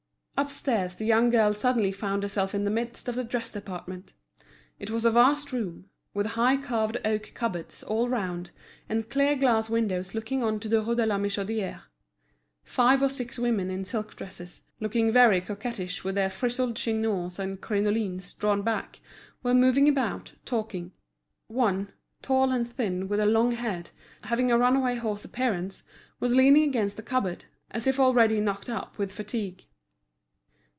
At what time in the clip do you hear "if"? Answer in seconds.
27.85-27.99